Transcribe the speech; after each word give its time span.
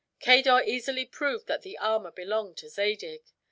Cador 0.19 0.63
easily 0.65 1.05
proved 1.05 1.45
that 1.45 1.61
the 1.61 1.77
armor 1.77 2.09
belonged 2.09 2.57
to 2.57 2.69
Zadig. 2.69 3.21